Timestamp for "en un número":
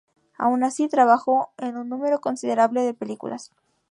1.59-2.21